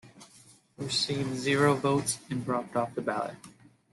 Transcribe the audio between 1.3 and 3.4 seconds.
zero votes and dropped off the ballot.